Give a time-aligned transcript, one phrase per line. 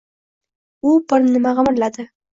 [0.91, 2.09] U bir nima g‘imirladi.